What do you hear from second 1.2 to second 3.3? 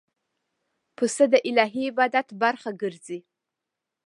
د الهی عبادت برخه ګرځي.